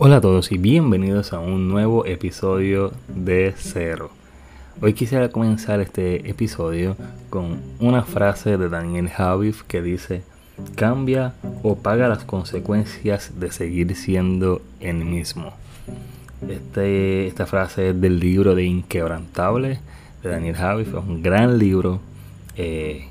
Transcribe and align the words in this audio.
Hola 0.00 0.18
a 0.18 0.20
todos 0.20 0.52
y 0.52 0.58
bienvenidos 0.58 1.32
a 1.32 1.40
un 1.40 1.68
nuevo 1.68 2.06
episodio 2.06 2.92
de 3.08 3.52
Cero. 3.58 4.10
Hoy 4.80 4.92
quisiera 4.92 5.30
comenzar 5.30 5.80
este 5.80 6.30
episodio 6.30 6.96
con 7.30 7.60
una 7.80 8.04
frase 8.04 8.58
de 8.58 8.68
Daniel 8.68 9.08
Javif 9.08 9.64
que 9.64 9.82
dice, 9.82 10.22
cambia 10.76 11.34
o 11.64 11.78
paga 11.78 12.06
las 12.06 12.22
consecuencias 12.22 13.40
de 13.40 13.50
seguir 13.50 13.96
siendo 13.96 14.62
el 14.78 15.04
mismo. 15.04 15.52
Este, 16.48 17.26
esta 17.26 17.46
frase 17.46 17.88
es 17.88 18.00
del 18.00 18.20
libro 18.20 18.54
de 18.54 18.62
Inquebrantable 18.66 19.80
de 20.22 20.30
Daniel 20.30 20.54
Javif, 20.54 20.88
es 20.90 20.94
un 20.94 21.24
gran 21.24 21.58
libro 21.58 21.98
eh, 22.54 23.08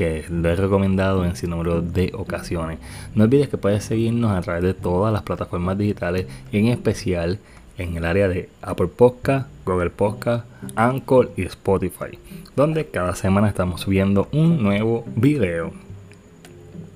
que 0.00 0.24
lo 0.30 0.48
he 0.48 0.56
recomendado 0.56 1.26
en 1.26 1.36
sin 1.36 1.50
número 1.50 1.82
de 1.82 2.10
ocasiones. 2.16 2.78
No 3.14 3.24
olvides 3.24 3.50
que 3.50 3.58
puedes 3.58 3.84
seguirnos 3.84 4.32
a 4.32 4.40
través 4.40 4.62
de 4.62 4.72
todas 4.72 5.12
las 5.12 5.20
plataformas 5.24 5.76
digitales, 5.76 6.26
en 6.52 6.68
especial 6.68 7.38
en 7.76 7.98
el 7.98 8.06
área 8.06 8.26
de 8.26 8.48
Apple 8.62 8.86
Podcast, 8.86 9.50
Google 9.66 9.90
Podcast, 9.90 10.46
Anchor 10.74 11.32
y 11.36 11.42
Spotify, 11.42 12.18
donde 12.56 12.86
cada 12.86 13.14
semana 13.14 13.48
estamos 13.48 13.82
subiendo 13.82 14.30
un 14.32 14.62
nuevo 14.62 15.04
video. 15.16 15.70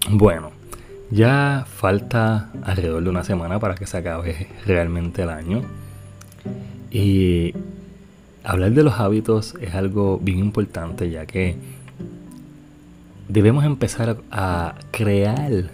Bueno, 0.09 0.53
ya 1.11 1.67
falta 1.69 2.53
alrededor 2.63 3.05
de 3.05 3.11
una 3.11 3.25
semana 3.25 3.61
para 3.61 3.75
que 3.75 3.87
se 3.87 3.99
acabe 3.99 4.49
realmente 4.65 5.25
el 5.25 5.29
año. 5.29 5.61
Y 6.91 7.53
hablar 8.45 8.73
de 8.73 8.83
los 8.83 8.99
hábitos 8.99 9.57
es 9.61 9.75
algo 9.75 10.19
bien 10.23 10.39
importante 10.39 11.11
ya 11.11 11.27
que 11.27 11.74
debemos 13.29 13.65
empezar 13.65 14.19
a 14.31 14.75
crear 14.91 15.71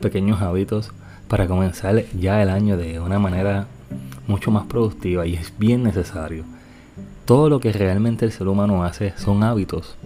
pequeños 0.00 0.42
hábitos 0.42 0.90
para 1.28 1.46
comenzar 1.46 2.04
ya 2.18 2.42
el 2.42 2.50
año 2.50 2.76
de 2.76 3.00
una 3.00 3.18
manera 3.18 3.66
mucho 4.26 4.50
más 4.50 4.66
productiva 4.66 5.26
y 5.26 5.34
es 5.34 5.52
bien 5.58 5.82
necesario. 5.82 6.44
Todo 7.24 7.48
lo 7.48 7.60
que 7.60 7.72
realmente 7.72 8.24
el 8.24 8.32
ser 8.32 8.48
humano 8.48 8.84
hace 8.84 9.14
son 9.16 9.42
hábitos. 9.42 9.96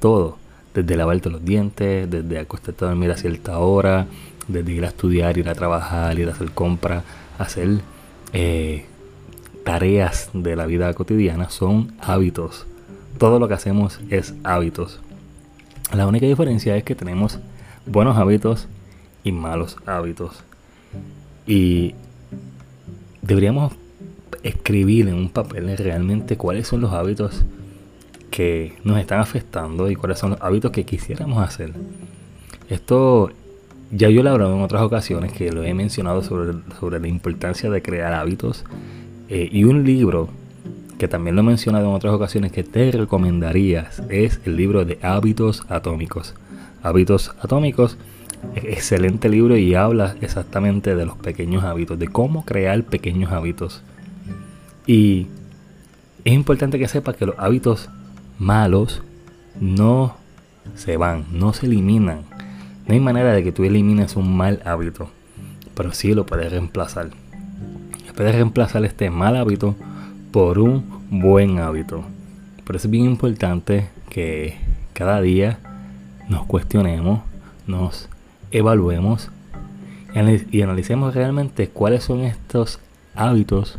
Todo. 0.00 0.38
Desde 0.74 0.96
lavarte 0.96 1.30
los 1.30 1.44
dientes, 1.44 2.10
desde 2.10 2.38
acostarte 2.38 2.84
a 2.84 2.88
dormir 2.88 3.12
a 3.12 3.16
cierta 3.16 3.58
hora, 3.58 4.06
desde 4.48 4.72
ir 4.72 4.84
a 4.84 4.88
estudiar, 4.88 5.38
ir 5.38 5.48
a 5.48 5.54
trabajar, 5.54 6.18
ir 6.18 6.28
a 6.28 6.32
hacer 6.32 6.50
compras, 6.50 7.04
hacer 7.38 7.78
eh, 8.32 8.84
tareas 9.64 10.30
de 10.32 10.56
la 10.56 10.66
vida 10.66 10.92
cotidiana 10.94 11.48
son 11.48 11.94
hábitos. 12.00 12.66
Todo 13.18 13.38
lo 13.38 13.46
que 13.46 13.54
hacemos 13.54 14.00
es 14.10 14.34
hábitos. 14.42 15.00
La 15.92 16.06
única 16.06 16.26
diferencia 16.26 16.76
es 16.76 16.84
que 16.84 16.94
tenemos 16.94 17.38
buenos 17.86 18.16
hábitos 18.16 18.68
y 19.22 19.32
malos 19.32 19.76
hábitos. 19.86 20.42
Y 21.46 21.94
deberíamos 23.22 23.72
escribir 24.42 25.08
en 25.08 25.14
un 25.14 25.30
papel 25.30 25.76
realmente 25.76 26.36
cuáles 26.36 26.68
son 26.68 26.80
los 26.80 26.92
hábitos 26.92 27.44
que 28.30 28.74
nos 28.84 28.98
están 28.98 29.20
afectando 29.20 29.90
y 29.90 29.96
cuáles 29.96 30.18
son 30.18 30.30
los 30.30 30.40
hábitos 30.42 30.70
que 30.72 30.84
quisiéramos 30.84 31.42
hacer. 31.42 31.72
Esto 32.68 33.30
ya 33.90 34.08
yo 34.08 34.22
lo 34.22 34.30
he 34.30 34.32
hablado 34.32 34.54
en 34.56 34.62
otras 34.62 34.82
ocasiones 34.82 35.32
que 35.32 35.52
lo 35.52 35.62
he 35.62 35.72
mencionado 35.74 36.22
sobre, 36.22 36.54
sobre 36.80 36.98
la 36.98 37.08
importancia 37.08 37.70
de 37.70 37.82
crear 37.82 38.12
hábitos. 38.12 38.64
Eh, 39.28 39.48
y 39.50 39.64
un 39.64 39.84
libro 39.84 40.28
que 41.04 41.08
también 41.08 41.36
lo 41.36 41.42
he 41.42 41.44
mencionado 41.44 41.86
en 41.86 41.94
otras 41.94 42.14
ocasiones 42.14 42.50
que 42.50 42.64
te 42.64 42.90
recomendarías 42.90 44.02
es 44.08 44.40
el 44.46 44.56
libro 44.56 44.86
de 44.86 44.98
hábitos 45.02 45.62
atómicos. 45.68 46.34
Hábitos 46.82 47.34
atómicos, 47.42 47.98
excelente 48.54 49.28
libro 49.28 49.58
y 49.58 49.74
habla 49.74 50.16
exactamente 50.22 50.94
de 50.94 51.04
los 51.04 51.18
pequeños 51.18 51.62
hábitos, 51.62 51.98
de 51.98 52.08
cómo 52.08 52.46
crear 52.46 52.84
pequeños 52.84 53.32
hábitos. 53.32 53.82
Y 54.86 55.26
es 56.24 56.32
importante 56.32 56.78
que 56.78 56.88
sepas 56.88 57.16
que 57.16 57.26
los 57.26 57.38
hábitos 57.38 57.90
malos 58.38 59.02
no 59.60 60.16
se 60.74 60.96
van, 60.96 61.26
no 61.32 61.52
se 61.52 61.66
eliminan. 61.66 62.22
No 62.86 62.94
hay 62.94 63.00
manera 63.00 63.34
de 63.34 63.44
que 63.44 63.52
tú 63.52 63.64
elimines 63.64 64.16
un 64.16 64.34
mal 64.34 64.62
hábito, 64.64 65.10
pero 65.74 65.92
sí 65.92 66.14
lo 66.14 66.24
puedes 66.24 66.50
reemplazar. 66.50 67.10
Puedes 68.16 68.34
reemplazar 68.34 68.86
este 68.86 69.10
mal 69.10 69.36
hábito 69.36 69.76
por 70.34 70.58
un 70.58 71.03
buen 71.20 71.58
hábito. 71.58 72.04
Por 72.64 72.76
eso 72.76 72.88
es 72.88 72.90
bien 72.90 73.04
importante 73.04 73.88
que 74.10 74.56
cada 74.92 75.20
día 75.20 75.58
nos 76.28 76.44
cuestionemos, 76.46 77.20
nos 77.66 78.08
evaluemos 78.50 79.30
y 80.50 80.62
analicemos 80.62 81.14
realmente 81.14 81.68
cuáles 81.68 82.04
son 82.04 82.20
estos 82.20 82.80
hábitos 83.14 83.78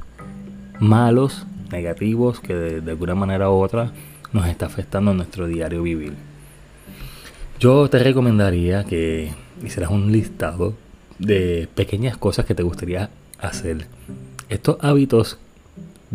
malos, 0.79 1.45
negativos, 1.71 2.39
que 2.39 2.53
de, 2.53 2.91
alguna 2.91 3.15
manera 3.15 3.49
u 3.49 3.55
otra 3.55 3.91
nos 4.31 4.47
está 4.47 4.65
afectando 4.65 5.11
en 5.11 5.17
nuestro 5.17 5.47
diario 5.47 5.83
vivir. 5.83 6.13
Yo 7.59 7.89
te 7.89 7.99
recomendaría 7.99 8.83
que 8.83 9.31
hicieras 9.63 9.91
un 9.91 10.11
listado 10.11 10.73
de 11.19 11.67
pequeñas 11.73 12.17
cosas 12.17 12.45
que 12.45 12.55
te 12.55 12.63
gustaría 12.63 13.09
hacer. 13.39 13.87
Estos 14.49 14.77
hábitos 14.81 15.39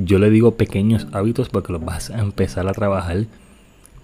yo 0.02 0.18
le 0.18 0.30
digo 0.30 0.52
pequeños 0.52 1.06
hábitos 1.12 1.50
porque 1.50 1.72
los 1.72 1.84
vas 1.84 2.10
a 2.10 2.20
empezar 2.20 2.66
a 2.66 2.72
trabajar 2.72 3.26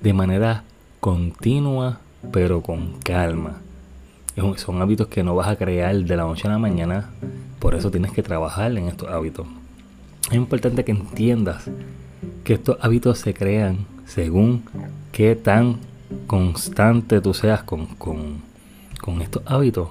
de 0.03 0.13
manera 0.13 0.65
continua, 1.01 2.01
pero 2.33 2.61
con 2.61 2.99
calma. 3.01 3.59
Son 4.57 4.83
hábitos 4.83 5.07
que 5.07 5.23
no 5.23 5.35
vas 5.35 5.49
a 5.49 5.57
crear 5.57 5.97
de 5.97 6.17
la 6.17 6.25
noche 6.25 6.47
a 6.47 6.51
la 6.51 6.59
mañana, 6.59 7.09
por 7.59 7.75
eso 7.75 7.91
tienes 7.91 8.13
que 8.13 8.23
trabajar 8.23 8.77
en 8.77 8.89
estos 8.89 9.09
hábitos. 9.09 9.47
Es 10.29 10.35
importante 10.35 10.85
que 10.85 10.93
entiendas 10.93 11.71
que 12.45 12.55
estos 12.55 12.77
hábitos 12.83 13.19
se 13.19 13.33
crean 13.33 13.87
según 14.05 14.65
qué 15.13 15.35
tan 15.35 15.79
constante 16.27 17.23
tú 17.23 17.33
seas 17.33 17.63
con, 17.63 17.87
con, 17.87 18.43
con 19.01 19.23
estos 19.23 19.43
hábitos. 19.47 19.89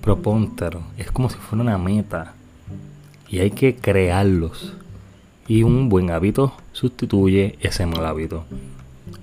Propóntelo, 0.00 0.82
es 0.96 1.10
como 1.10 1.28
si 1.28 1.36
fuera 1.38 1.62
una 1.62 1.78
meta 1.78 2.34
y 3.28 3.40
hay 3.40 3.50
que 3.50 3.74
crearlos. 3.74 4.76
Y 5.52 5.64
un 5.64 5.90
buen 5.90 6.10
hábito 6.10 6.54
sustituye 6.72 7.58
ese 7.60 7.84
mal 7.84 8.06
hábito. 8.06 8.46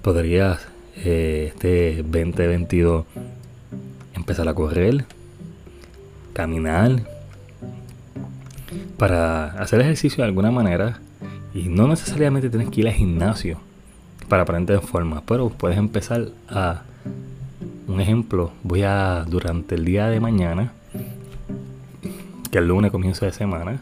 Podrías 0.04 0.68
eh, 0.98 1.52
este 1.52 2.04
2022 2.04 3.04
empezar 4.14 4.48
a 4.48 4.54
correr, 4.54 5.06
caminar, 6.34 7.02
para 9.00 9.60
hacer 9.60 9.82
ejercicio 9.82 10.18
de 10.18 10.28
alguna 10.28 10.52
manera. 10.52 11.00
Y 11.56 11.64
no 11.64 11.88
necesariamente 11.88 12.52
tienes 12.52 12.70
que 12.70 12.82
ir 12.82 12.88
al 12.88 12.94
gimnasio 12.94 13.58
para 14.28 14.46
ponerte 14.46 14.74
en 14.74 14.84
forma, 14.84 15.24
pero 15.26 15.50
puedes 15.50 15.80
empezar 15.80 16.28
a, 16.48 16.84
un 17.88 18.02
ejemplo, 18.02 18.52
voy 18.62 18.84
a 18.84 19.26
durante 19.28 19.74
el 19.74 19.84
día 19.84 20.10
de 20.10 20.20
mañana, 20.20 20.74
que 22.52 22.60
el 22.60 22.68
lunes 22.68 22.92
comienzo 22.92 23.26
de 23.26 23.32
semana, 23.32 23.82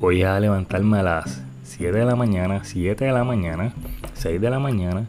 voy 0.00 0.22
a 0.22 0.40
levantarme 0.40 1.00
a 1.00 1.02
las 1.02 1.49
7 1.70 1.96
de 1.96 2.04
la 2.04 2.16
mañana, 2.16 2.64
7 2.64 3.04
de 3.04 3.12
la 3.12 3.22
mañana, 3.22 3.72
6 4.14 4.40
de 4.40 4.50
la 4.50 4.58
mañana 4.58 5.06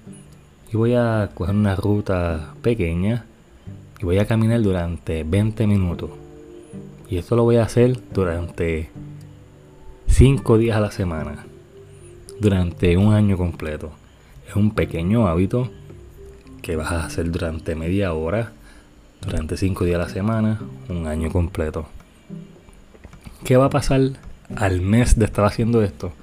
y 0.72 0.78
voy 0.78 0.94
a 0.94 1.32
coger 1.34 1.56
una 1.56 1.76
ruta 1.76 2.54
pequeña 2.62 3.26
y 4.00 4.06
voy 4.06 4.20
a 4.20 4.28
caminar 4.28 4.62
durante 4.62 5.24
20 5.24 5.66
minutos. 5.66 6.12
Y 7.10 7.18
esto 7.18 7.36
lo 7.36 7.44
voy 7.44 7.56
a 7.56 7.64
hacer 7.64 8.00
durante 8.14 8.92
5 10.06 10.60
días 10.60 10.78
a 10.78 10.82
la 10.82 10.92
semana, 10.92 11.48
durante 12.40 12.96
un 12.96 13.12
año 13.12 13.38
completo. 13.38 13.92
Es 14.48 14.56
un 14.56 14.70
pequeño 14.76 15.28
hábito 15.28 15.72
que 16.62 16.76
vas 16.76 16.92
a 16.92 17.06
hacer 17.06 17.32
durante 17.32 17.74
media 17.74 18.14
hora, 18.14 18.52
durante 19.26 19.58
5 19.58 19.84
días 19.84 19.96
a 19.96 20.04
la 20.04 20.10
semana, 20.10 20.62
un 20.90 21.08
año 21.08 21.32
completo. 21.32 21.88
¿Qué 23.44 23.58
va 23.58 23.66
a 23.66 23.72
pasar 23.72 24.12
al 24.56 24.82
mes 24.82 25.18
de 25.18 25.26
estar 25.26 25.44
haciendo 25.44 25.82
esto, 25.82 26.14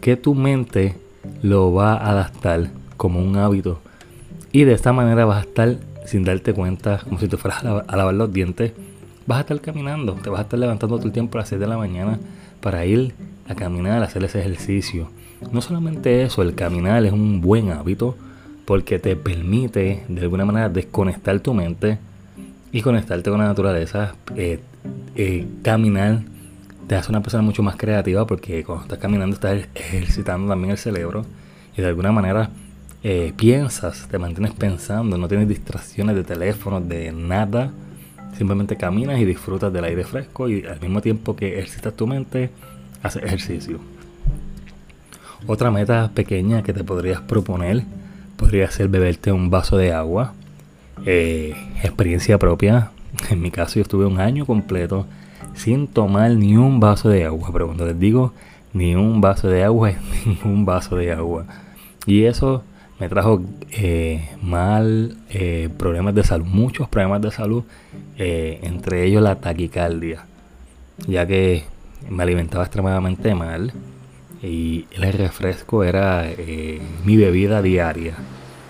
que 0.00 0.16
tu 0.16 0.34
mente 0.34 0.96
lo 1.42 1.72
va 1.72 1.94
a 1.94 2.10
adaptar 2.10 2.70
como 2.96 3.20
un 3.20 3.36
hábito. 3.36 3.80
Y 4.52 4.64
de 4.64 4.72
esta 4.72 4.92
manera 4.92 5.24
vas 5.24 5.38
a 5.38 5.48
estar 5.48 5.76
sin 6.04 6.24
darte 6.24 6.52
cuenta, 6.52 6.98
como 6.98 7.18
si 7.18 7.28
te 7.28 7.36
fueras 7.36 7.64
a, 7.64 7.96
lavar 7.96 8.14
los 8.14 8.32
dientes, 8.32 8.72
vas 9.26 9.38
a 9.38 9.40
estar 9.40 9.60
caminando, 9.60 10.14
te 10.14 10.30
vas 10.30 10.40
a 10.40 10.42
estar 10.42 10.58
levantando 10.58 10.96
todo 10.96 11.06
el 11.06 11.12
tiempo 11.12 11.38
a 11.38 11.40
las 11.40 11.48
6 11.48 11.60
de 11.60 11.66
la 11.66 11.78
mañana 11.78 12.18
para 12.60 12.84
ir 12.84 13.14
a 13.48 13.54
caminar, 13.54 14.02
a 14.02 14.06
hacer 14.06 14.22
ese 14.24 14.40
ejercicio. 14.40 15.08
No 15.52 15.60
solamente 15.60 16.22
eso, 16.22 16.42
el 16.42 16.54
caminar 16.54 17.04
es 17.04 17.12
un 17.12 17.40
buen 17.40 17.70
hábito 17.70 18.16
porque 18.64 18.98
te 18.98 19.16
permite 19.16 20.04
de 20.08 20.20
alguna 20.20 20.44
manera 20.44 20.68
desconectar 20.68 21.40
tu 21.40 21.52
mente 21.52 21.98
y 22.72 22.80
conectarte 22.80 23.30
con 23.30 23.40
la 23.40 23.46
naturaleza, 23.46 24.14
eh, 24.36 24.60
eh, 25.16 25.46
caminar 25.62 26.22
te 26.86 26.94
hace 26.96 27.10
una 27.10 27.22
persona 27.22 27.42
mucho 27.42 27.62
más 27.62 27.76
creativa 27.76 28.26
porque 28.26 28.64
cuando 28.64 28.84
estás 28.84 28.98
caminando 28.98 29.34
estás 29.34 29.68
ejercitando 29.74 30.48
también 30.48 30.72
el 30.72 30.78
cerebro 30.78 31.24
y 31.76 31.82
de 31.82 31.88
alguna 31.88 32.12
manera 32.12 32.50
eh, 33.02 33.32
piensas, 33.36 34.08
te 34.10 34.18
mantienes 34.18 34.52
pensando, 34.52 35.18
no 35.18 35.28
tienes 35.28 35.48
distracciones 35.48 36.14
de 36.16 36.24
teléfono, 36.24 36.80
de 36.80 37.12
nada 37.12 37.70
Simplemente 38.36 38.76
caminas 38.76 39.20
y 39.20 39.24
disfrutas 39.24 39.72
del 39.72 39.84
aire 39.84 40.04
fresco 40.04 40.48
y 40.48 40.66
al 40.66 40.80
mismo 40.80 41.00
tiempo 41.00 41.36
que 41.36 41.58
ejercitas 41.58 41.94
tu 41.94 42.06
mente, 42.06 42.50
haces 43.02 43.22
ejercicio. 43.22 43.78
Otra 45.46 45.70
meta 45.70 46.10
pequeña 46.12 46.62
que 46.62 46.72
te 46.72 46.82
podrías 46.82 47.20
proponer 47.20 47.84
podría 48.36 48.68
ser 48.70 48.88
beberte 48.88 49.30
un 49.30 49.50
vaso 49.50 49.76
de 49.76 49.92
agua. 49.92 50.32
Eh, 51.06 51.54
experiencia 51.82 52.38
propia. 52.38 52.90
En 53.30 53.40
mi 53.40 53.52
caso 53.52 53.76
yo 53.76 53.82
estuve 53.82 54.04
un 54.04 54.18
año 54.18 54.46
completo 54.46 55.06
sin 55.54 55.86
tomar 55.86 56.30
ni 56.32 56.56
un 56.56 56.80
vaso 56.80 57.08
de 57.08 57.24
agua. 57.24 57.50
Pero 57.52 57.66
cuando 57.66 57.86
les 57.86 57.98
digo 57.98 58.32
ni 58.72 58.94
un 58.94 59.20
vaso 59.20 59.48
de 59.48 59.64
agua, 59.64 59.90
es 59.90 60.26
ningún 60.26 60.64
vaso 60.64 60.96
de 60.96 61.12
agua. 61.12 61.46
Y 62.06 62.24
eso 62.24 62.62
me 62.98 63.08
trajo 63.08 63.42
eh, 63.72 64.28
mal 64.42 65.16
eh, 65.30 65.68
problemas 65.76 66.14
de 66.14 66.22
salud, 66.22 66.46
muchos 66.46 66.88
problemas 66.88 67.22
de 67.22 67.30
salud, 67.30 67.64
eh, 68.18 68.60
entre 68.62 69.04
ellos 69.04 69.22
la 69.22 69.36
taquicardia, 69.36 70.24
ya 71.06 71.26
que 71.26 71.64
me 72.08 72.22
alimentaba 72.22 72.64
extremadamente 72.64 73.34
mal 73.34 73.72
y 74.42 74.86
el 74.92 75.12
refresco 75.12 75.84
era 75.84 76.28
mi 77.04 77.16
bebida 77.16 77.62
diaria 77.62 78.14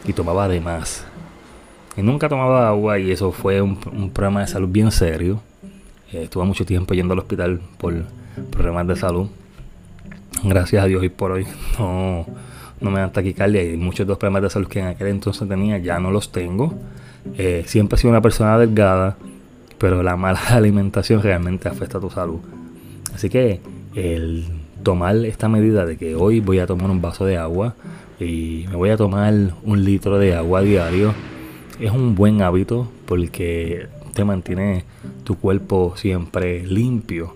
y 0.06 0.12
tomaba 0.12 0.48
de 0.48 0.60
más. 0.60 1.04
Y 1.96 2.02
nunca 2.02 2.28
tomaba 2.28 2.68
agua 2.68 2.98
y 2.98 3.10
eso 3.10 3.32
fue 3.32 3.60
un, 3.60 3.78
un 3.92 4.10
problema 4.10 4.40
de 4.40 4.46
salud 4.46 4.68
bien 4.68 4.90
serio. 4.90 5.40
Estuve 6.12 6.44
mucho 6.44 6.64
tiempo 6.64 6.94
yendo 6.94 7.12
al 7.12 7.20
hospital 7.20 7.60
por 7.78 7.94
problemas 8.50 8.86
de 8.86 8.96
salud. 8.96 9.28
Gracias 10.42 10.82
a 10.82 10.86
Dios 10.86 11.02
y 11.04 11.08
por 11.08 11.32
hoy 11.32 11.46
no 11.78 12.26
no 12.80 12.90
me 12.90 13.00
dan 13.00 13.12
taquicardia 13.12 13.64
y 13.64 13.76
muchos 13.76 14.06
de 14.06 14.10
los 14.10 14.18
problemas 14.18 14.42
de 14.42 14.50
salud 14.50 14.68
que 14.68 14.80
en 14.80 14.86
aquel 14.86 15.08
entonces 15.08 15.48
tenía 15.48 15.78
ya 15.78 15.98
no 15.98 16.10
los 16.10 16.30
tengo. 16.30 16.74
Eh, 17.38 17.64
siempre 17.66 17.96
he 17.96 17.98
sido 17.98 18.10
una 18.10 18.20
persona 18.20 18.58
delgada, 18.58 19.16
pero 19.78 20.02
la 20.02 20.16
mala 20.16 20.40
alimentación 20.50 21.22
realmente 21.22 21.68
afecta 21.68 21.98
a 21.98 22.00
tu 22.00 22.10
salud. 22.10 22.40
Así 23.14 23.28
que 23.28 23.60
el 23.94 24.44
tomar 24.82 25.16
esta 25.24 25.48
medida 25.48 25.86
de 25.86 25.96
que 25.96 26.14
hoy 26.14 26.40
voy 26.40 26.58
a 26.58 26.66
tomar 26.66 26.90
un 26.90 27.00
vaso 27.00 27.24
de 27.24 27.38
agua 27.38 27.74
y 28.20 28.66
me 28.68 28.76
voy 28.76 28.90
a 28.90 28.96
tomar 28.96 29.32
un 29.64 29.84
litro 29.84 30.18
de 30.18 30.34
agua 30.34 30.60
diario 30.60 31.14
es 31.80 31.90
un 31.90 32.14
buen 32.14 32.42
hábito 32.42 32.88
porque 33.06 33.86
te 34.14 34.24
mantiene 34.24 34.84
tu 35.24 35.36
cuerpo 35.36 35.94
siempre 35.96 36.66
limpio 36.66 37.34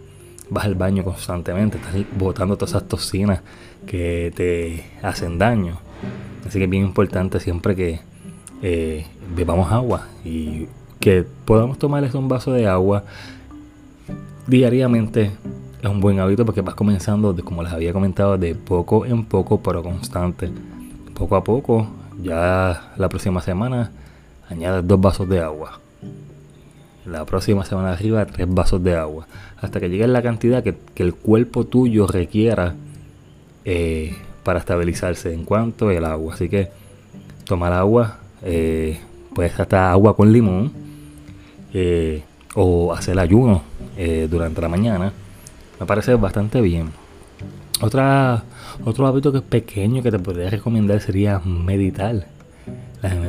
vas 0.50 0.64
al 0.64 0.74
baño 0.74 1.04
constantemente, 1.04 1.78
estás 1.78 1.94
botando 2.18 2.56
todas 2.56 2.70
esas 2.70 2.88
toxinas 2.88 3.40
que 3.86 4.32
te 4.34 4.84
hacen 5.06 5.38
daño. 5.38 5.78
Así 6.46 6.58
que 6.58 6.64
es 6.64 6.70
bien 6.70 6.84
importante 6.84 7.40
siempre 7.40 7.76
que 7.76 8.00
eh, 8.62 9.06
bebamos 9.36 9.70
agua 9.70 10.06
y 10.24 10.66
que 11.00 11.24
podamos 11.44 11.78
tomar 11.78 12.08
un 12.16 12.28
vaso 12.28 12.52
de 12.52 12.66
agua 12.66 13.04
diariamente 14.46 15.30
es 15.80 15.88
un 15.88 16.00
buen 16.00 16.18
hábito 16.18 16.44
porque 16.44 16.60
vas 16.60 16.74
comenzando, 16.74 17.32
de, 17.32 17.42
como 17.42 17.62
les 17.62 17.72
había 17.72 17.92
comentado, 17.92 18.36
de 18.36 18.54
poco 18.54 19.06
en 19.06 19.24
poco, 19.24 19.60
pero 19.60 19.82
constante. 19.82 20.50
Poco 21.14 21.36
a 21.36 21.44
poco, 21.44 21.86
ya 22.22 22.92
la 22.96 23.08
próxima 23.08 23.40
semana, 23.42 23.92
añades 24.48 24.86
dos 24.86 25.00
vasos 25.00 25.28
de 25.28 25.40
agua 25.40 25.80
la 27.10 27.24
próxima 27.24 27.64
semana 27.64 27.92
arriba 27.92 28.26
tres 28.26 28.46
vasos 28.48 28.82
de 28.82 28.94
agua. 28.96 29.26
Hasta 29.60 29.80
que 29.80 29.88
llegue 29.88 30.06
la 30.06 30.22
cantidad 30.22 30.62
que, 30.62 30.76
el 30.96 31.14
cuerpo 31.14 31.64
tuyo 31.64 32.06
requiera 32.06 32.74
eh, 33.64 34.16
para 34.44 34.60
estabilizarse 34.60 35.32
en 35.32 35.44
cuanto 35.44 35.88
al 35.88 36.04
agua. 36.04 36.34
Así 36.34 36.48
que 36.48 36.68
tomar 37.44 37.72
agua, 37.72 38.18
eh, 38.42 38.98
puedes 39.34 39.58
hasta 39.58 39.90
agua 39.90 40.16
con 40.16 40.32
limón 40.32 40.72
eh, 41.72 42.22
o 42.54 42.92
hacer 42.92 43.18
ayuno 43.18 43.62
durante 44.30 44.60
la 44.60 44.68
mañana. 44.68 45.12
Me 45.80 45.86
parece 45.86 46.14
bastante 46.14 46.60
bien. 46.60 46.90
Otra, 47.80 48.44
otro 48.84 49.06
hábito 49.06 49.32
que 49.32 49.38
es 49.38 49.44
pequeño 49.44 50.02
que 50.02 50.10
te 50.10 50.18
podría 50.18 50.50
recomendar 50.50 51.00
sería 51.00 51.40
meditar. 51.40 52.26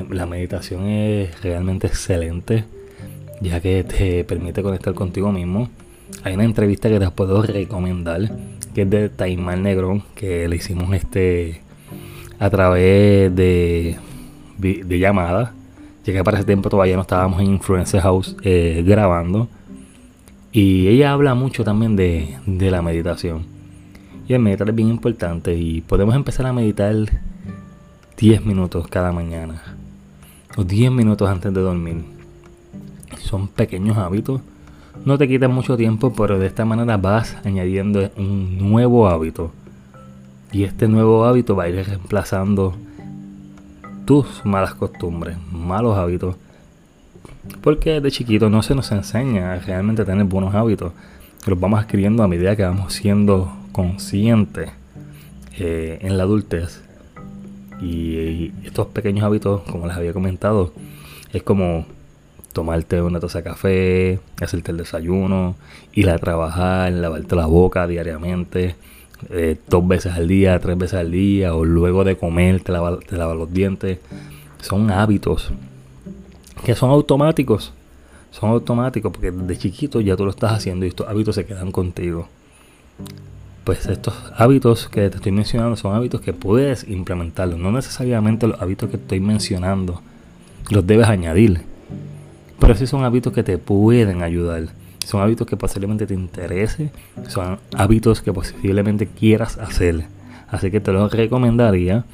la 0.09 0.25
meditación 0.25 0.87
es 0.87 1.41
realmente 1.41 1.87
excelente 1.87 2.65
ya 3.41 3.59
que 3.59 3.83
te 3.83 4.23
permite 4.23 4.61
conectar 4.61 4.93
contigo 4.93 5.31
mismo. 5.31 5.69
Hay 6.23 6.33
una 6.33 6.43
entrevista 6.43 6.89
que 6.89 6.99
te 6.99 7.09
puedo 7.11 7.41
recomendar, 7.41 8.31
que 8.73 8.81
es 8.83 8.89
de 8.89 9.09
Taimar 9.09 9.57
Negrón, 9.57 10.03
que 10.15 10.47
le 10.47 10.55
hicimos 10.55 10.93
este 10.93 11.61
a 12.39 12.49
través 12.49 13.35
de, 13.35 13.97
de 14.57 14.99
llamada, 14.99 15.53
ya 16.05 16.13
que 16.13 16.23
para 16.23 16.37
ese 16.37 16.45
tiempo 16.45 16.69
todavía 16.69 16.95
no 16.95 17.01
estábamos 17.01 17.41
en 17.41 17.47
Influencer 17.47 18.01
House 18.01 18.35
eh, 18.43 18.83
grabando. 18.85 19.47
Y 20.51 20.87
ella 20.87 21.11
habla 21.13 21.35
mucho 21.35 21.63
también 21.63 21.95
de, 21.95 22.37
de 22.45 22.71
la 22.71 22.81
meditación. 22.81 23.45
Y 24.27 24.33
el 24.33 24.39
meditar 24.39 24.69
es 24.69 24.75
bien 24.75 24.89
importante 24.89 25.55
y 25.55 25.81
podemos 25.81 26.15
empezar 26.15 26.45
a 26.45 26.53
meditar 26.53 26.95
10 28.17 28.45
minutos 28.45 28.87
cada 28.87 29.11
mañana. 29.11 29.61
O 30.57 30.63
10 30.63 30.91
minutos 30.91 31.29
antes 31.29 31.53
de 31.53 31.61
dormir 31.61 32.18
son 33.17 33.47
pequeños 33.47 33.97
hábitos. 33.97 34.41
No 35.05 35.17
te 35.17 35.27
quitan 35.27 35.53
mucho 35.53 35.77
tiempo, 35.77 36.13
pero 36.13 36.39
de 36.39 36.47
esta 36.47 36.65
manera 36.65 36.97
vas 36.97 37.37
añadiendo 37.45 38.09
un 38.17 38.57
nuevo 38.69 39.07
hábito. 39.07 39.51
Y 40.51 40.63
este 40.63 40.87
nuevo 40.87 41.25
hábito 41.25 41.55
va 41.55 41.63
a 41.63 41.69
ir 41.69 41.85
reemplazando 41.85 42.75
tus 44.05 44.43
malas 44.43 44.73
costumbres, 44.73 45.37
malos 45.51 45.97
hábitos. 45.97 46.35
Porque 47.61 48.01
de 48.01 48.11
chiquito 48.11 48.49
no 48.49 48.61
se 48.63 48.75
nos 48.75 48.91
enseña 48.91 49.53
a 49.53 49.59
realmente 49.59 50.03
tener 50.05 50.25
buenos 50.25 50.55
hábitos. 50.55 50.93
Los 51.45 51.59
vamos 51.59 51.79
adquiriendo 51.79 52.23
a 52.23 52.27
medida 52.27 52.55
que 52.55 52.63
vamos 52.63 52.93
siendo 52.93 53.51
conscientes 53.71 54.71
eh, 55.57 55.99
en 56.01 56.17
la 56.17 56.23
adultez. 56.23 56.83
Y 57.81 58.51
estos 58.65 58.87
pequeños 58.87 59.23
hábitos, 59.23 59.61
como 59.61 59.87
les 59.87 59.95
había 59.95 60.11
comentado, 60.11 60.73
es 61.31 61.43
como 61.43 61.85
tomarte 62.53 63.01
una 63.01 63.19
taza 63.19 63.39
de 63.39 63.43
café, 63.43 64.19
hacerte 64.41 64.71
el 64.71 64.77
desayuno, 64.77 65.55
ir 65.93 66.09
a 66.09 66.17
trabajar, 66.17 66.91
lavarte 66.91 67.35
la 67.35 67.45
boca 67.45 67.87
diariamente, 67.87 68.75
eh, 69.29 69.57
dos 69.67 69.87
veces 69.87 70.13
al 70.13 70.27
día, 70.27 70.59
tres 70.59 70.77
veces 70.77 70.99
al 70.99 71.11
día, 71.11 71.55
o 71.55 71.65
luego 71.65 72.03
de 72.03 72.17
comer 72.17 72.61
te 72.61 72.71
lavas 72.71 72.99
lava 73.11 73.33
los 73.33 73.51
dientes. 73.51 73.99
Son 74.61 74.91
hábitos 74.91 75.51
que 76.65 76.75
son 76.75 76.89
automáticos. 76.89 77.73
Son 78.31 78.49
automáticos 78.51 79.11
porque 79.11 79.31
de 79.31 79.57
chiquito 79.57 80.01
ya 80.01 80.15
tú 80.15 80.25
lo 80.25 80.31
estás 80.31 80.51
haciendo 80.51 80.85
y 80.85 80.89
estos 80.89 81.07
hábitos 81.07 81.35
se 81.35 81.45
quedan 81.45 81.71
contigo. 81.71 82.27
Pues 83.63 83.85
estos 83.87 84.15
hábitos 84.35 84.87
que 84.87 85.09
te 85.09 85.17
estoy 85.17 85.31
mencionando 85.31 85.75
son 85.75 85.95
hábitos 85.95 86.21
que 86.21 86.33
puedes 86.33 86.87
implementarlos. 86.87 87.59
No 87.59 87.71
necesariamente 87.71 88.47
los 88.47 88.61
hábitos 88.61 88.89
que 88.89 88.97
estoy 88.97 89.19
mencionando 89.19 90.01
los 90.69 90.85
debes 90.85 91.07
añadir 91.07 91.63
pero 92.59 92.75
sí 92.75 92.87
son 92.87 93.03
hábitos 93.03 93.33
que 93.33 93.43
te 93.43 93.57
pueden 93.57 94.23
ayudar. 94.23 94.67
Son 95.05 95.21
hábitos 95.21 95.47
que 95.47 95.57
posiblemente 95.57 96.05
te 96.05 96.13
interese. 96.13 96.91
Son 97.27 97.59
hábitos 97.75 98.21
que 98.21 98.31
posiblemente 98.31 99.07
quieras 99.07 99.57
hacer. 99.57 100.05
Así 100.49 100.69
que 100.71 100.79
te 100.79 100.91
los 100.91 101.11
recomendaría. 101.11 102.05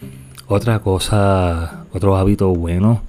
Otra 0.47 0.79
cosa, 0.79 1.85
otro 1.91 2.15
hábito 2.15 2.49
bueno 2.49 3.01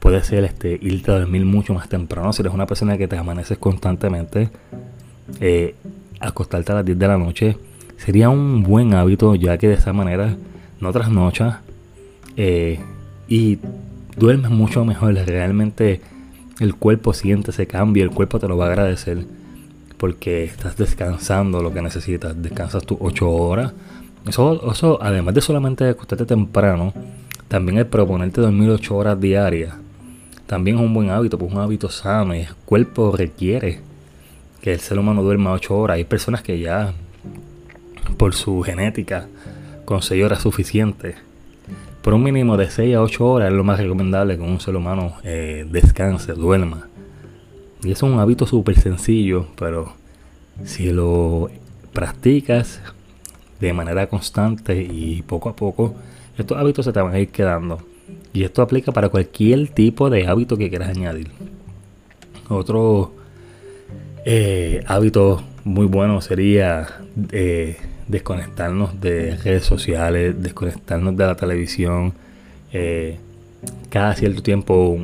puede 0.00 0.24
ser 0.24 0.42
este, 0.42 0.78
irte 0.82 1.12
a 1.12 1.20
dormir 1.20 1.44
mucho 1.44 1.72
más 1.74 1.88
temprano. 1.88 2.32
Si 2.32 2.42
eres 2.42 2.52
una 2.52 2.66
persona 2.66 2.98
que 2.98 3.06
te 3.06 3.16
amaneces 3.16 3.56
constantemente, 3.56 4.50
eh, 5.40 5.76
acostarte 6.18 6.72
a 6.72 6.76
las 6.76 6.84
10 6.84 6.98
de 6.98 7.08
la 7.08 7.16
noche 7.18 7.56
sería 7.96 8.28
un 8.28 8.64
buen 8.64 8.94
hábito, 8.94 9.36
ya 9.36 9.58
que 9.58 9.68
de 9.68 9.74
esa 9.74 9.92
manera 9.92 10.34
no 10.80 10.92
trasnochas 10.92 11.58
eh, 12.36 12.80
y 13.28 13.60
duermes 14.16 14.50
mucho 14.50 14.84
mejor. 14.84 15.14
Realmente 15.14 16.00
el 16.62 16.74
cuerpo 16.76 17.12
siente 17.12 17.50
ese 17.50 17.66
cambio, 17.66 18.04
el 18.04 18.10
cuerpo 18.10 18.38
te 18.38 18.48
lo 18.48 18.56
va 18.56 18.66
a 18.66 18.68
agradecer 18.68 19.24
porque 19.96 20.44
estás 20.44 20.76
descansando 20.76 21.62
lo 21.62 21.72
que 21.72 21.82
necesitas, 21.82 22.40
descansas 22.40 22.84
tus 22.84 22.98
8 23.00 23.30
horas. 23.30 23.72
Eso, 24.26 24.70
eso, 24.70 24.98
además 25.02 25.34
de 25.34 25.40
solamente 25.40 25.88
acostarte 25.88 26.24
temprano, 26.24 26.92
también 27.48 27.78
el 27.78 27.86
proponerte 27.86 28.40
dormir 28.40 28.70
8 28.70 28.96
horas 28.96 29.20
diarias, 29.20 29.74
también 30.46 30.76
es 30.76 30.82
un 30.82 30.94
buen 30.94 31.10
hábito, 31.10 31.38
pues 31.38 31.52
un 31.52 31.58
hábito 31.58 31.88
sano 31.88 32.34
y 32.34 32.40
el 32.40 32.54
cuerpo 32.64 33.16
requiere 33.16 33.80
que 34.60 34.72
el 34.72 34.80
ser 34.80 34.98
humano 34.98 35.22
duerma 35.22 35.52
8 35.52 35.76
horas. 35.76 35.96
Hay 35.96 36.04
personas 36.04 36.42
que 36.42 36.58
ya, 36.58 36.92
por 38.16 38.34
su 38.34 38.62
genética, 38.62 39.28
con 39.84 40.02
6 40.02 40.24
horas 40.24 40.42
suficiente 40.42 41.16
por 42.02 42.14
un 42.14 42.22
mínimo 42.22 42.56
de 42.56 42.70
6 42.70 42.96
a 42.96 43.02
8 43.02 43.24
horas 43.24 43.48
es 43.50 43.54
lo 43.54 43.64
más 43.64 43.78
recomendable 43.78 44.36
que 44.36 44.42
un 44.42 44.60
ser 44.60 44.76
humano 44.76 45.14
eh, 45.24 45.66
descanse, 45.70 46.32
duerma. 46.32 46.88
Y 47.82 47.92
es 47.92 48.02
un 48.02 48.18
hábito 48.18 48.46
súper 48.46 48.78
sencillo, 48.78 49.46
pero 49.56 49.94
si 50.64 50.90
lo 50.90 51.50
practicas 51.92 52.80
de 53.60 53.72
manera 53.72 54.08
constante 54.08 54.82
y 54.82 55.22
poco 55.22 55.48
a 55.48 55.56
poco, 55.56 55.94
estos 56.36 56.58
hábitos 56.58 56.84
se 56.84 56.92
te 56.92 57.00
van 57.00 57.14
a 57.14 57.18
ir 57.18 57.28
quedando. 57.28 57.78
Y 58.32 58.44
esto 58.44 58.62
aplica 58.62 58.92
para 58.92 59.08
cualquier 59.08 59.68
tipo 59.68 60.10
de 60.10 60.26
hábito 60.26 60.56
que 60.56 60.68
quieras 60.68 60.90
añadir. 60.90 61.30
Otro 62.48 63.12
Eh, 64.24 64.84
hábitos 64.86 65.42
muy 65.64 65.86
buenos 65.86 66.26
sería 66.26 66.86
eh, 67.32 67.76
desconectarnos 68.08 69.00
de 69.00 69.36
redes 69.36 69.64
sociales, 69.64 70.40
desconectarnos 70.42 71.16
de 71.16 71.26
la 71.26 71.34
televisión. 71.34 72.12
Eh, 72.72 73.18
cada 73.90 74.14
cierto 74.14 74.42
tiempo, 74.42 74.98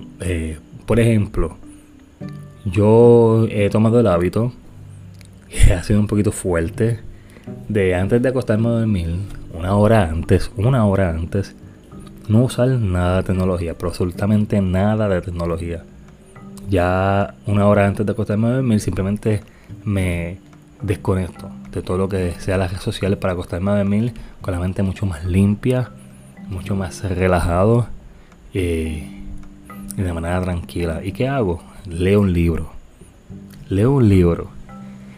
por 0.87 0.99
ejemplo, 0.99 1.57
yo 2.65 3.47
he 3.51 3.71
tomado 3.71 4.01
el 4.01 4.07
hábito, 4.07 4.53
que 5.49 5.73
ha 5.75 5.83
sido 5.83 6.01
un 6.01 6.07
poquito 6.07 6.33
fuerte, 6.33 7.01
de 7.69 7.95
antes 7.95 8.21
de 8.21 8.29
acostarme 8.29 8.69
a 8.69 8.73
dormir, 8.73 9.17
una 9.55 9.75
hora 9.77 10.09
antes, 10.09 10.51
una 10.57 10.85
hora 10.87 11.11
antes, 11.11 11.55
no 12.29 12.45
usar 12.45 12.69
nada 12.69 13.19
de 13.19 13.23
tecnología, 13.23 13.75
absolutamente 13.81 14.61
nada 14.61 15.09
de 15.09 15.23
tecnología. 15.23 15.85
Ya 16.69 17.35
una 17.47 17.67
hora 17.67 17.87
antes 17.87 18.05
de 18.05 18.13
acostarme 18.13 18.49
a 18.49 18.53
dormir, 18.57 18.81
simplemente 18.81 19.41
me 19.85 20.39
desconecto 20.83 21.51
de 21.73 21.83
todo 21.83 21.99
lo 21.99 22.09
que 22.09 22.33
sea 22.39 22.57
las 22.57 22.71
redes 22.71 22.85
sociales 22.85 23.19
para 23.19 23.35
acostarme 23.35 23.71
a 23.71 23.77
dormir 23.77 24.15
con 24.41 24.53
la 24.55 24.61
mente 24.61 24.83
mucho 24.83 25.07
más 25.07 25.25
limpia, 25.25 25.91
mucho 26.49 26.75
más 26.75 27.03
relajado 27.03 27.89
eh, 28.55 29.07
y 29.97 30.03
de 30.03 30.13
manera 30.13 30.41
tranquila. 30.41 31.03
¿Y 31.05 31.13
qué 31.13 31.29
hago? 31.29 31.63
Leo 31.87 32.21
un 32.21 32.33
libro. 32.33 32.71
Leo 33.69 33.93
un 33.93 34.09
libro. 34.09 34.49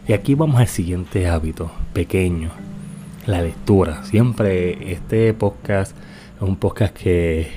Y 0.09 0.12
aquí 0.12 0.35
vamos 0.35 0.61
al 0.61 0.66
siguiente 0.66 1.28
hábito, 1.28 1.71
pequeño, 1.92 2.50
la 3.26 3.42
lectura. 3.42 4.02
Siempre 4.04 4.92
este 4.92 5.33
podcast 5.35 5.97
es 6.37 6.42
un 6.42 6.57
podcast 6.57 6.97
que 6.97 7.49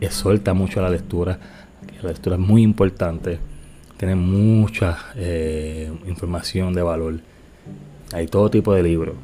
exhorta 0.00 0.54
mucho 0.54 0.80
la 0.80 0.88
lectura. 0.88 1.38
La 2.02 2.10
lectura 2.10 2.36
es 2.36 2.40
muy 2.40 2.62
importante. 2.62 3.38
Tiene 3.98 4.14
mucha 4.14 4.98
eh, 5.14 5.92
información 6.06 6.72
de 6.74 6.82
valor. 6.82 7.20
Hay 8.12 8.26
todo 8.26 8.50
tipo 8.50 8.74
de 8.74 8.82
libros. 8.82 9.14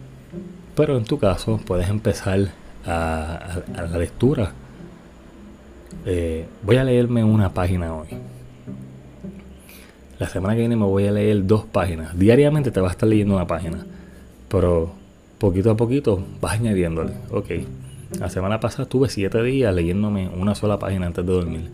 Pero 0.75 0.97
en 0.97 1.05
tu 1.05 1.19
caso 1.19 1.61
puedes 1.65 1.89
empezar 1.89 2.49
a, 2.87 3.63
la 3.75 3.99
lectura. 3.99 4.53
Eh, 6.07 6.47
voy 6.63 6.77
a 6.77 6.85
leerme 6.85 7.25
una 7.25 7.53
página 7.53 7.95
hoy. 7.95 8.09
La 10.19 10.29
semana 10.29 10.55
que 10.55 10.61
viene 10.61 10.77
me 10.77 10.85
voy 10.85 11.07
a 11.07 11.13
leer 11.13 11.47
dos 11.47 11.65
páginas. 11.65 12.19
Diariamente 12.19 12.71
te 12.71 12.81
vas 12.81 12.91
a 12.91 12.93
estar 12.93 13.09
leyendo 13.09 13.35
una 13.35 13.47
página. 13.47 13.87
Pero 14.49 14.93
poquito 15.39 15.71
a 15.71 15.77
poquito 15.77 16.23
vas 16.41 16.55
añadiéndole. 16.55 17.13
Ok. 17.31 17.51
La 18.19 18.29
semana 18.29 18.61
pasada 18.61 18.83
estuve 18.83 19.09
siete 19.09 19.43
días 19.43 19.75
leyéndome 19.75 20.29
una 20.29 20.55
sola 20.55 20.79
página 20.79 21.07
antes 21.07 21.25
de 21.25 21.33
dormir. 21.33 21.71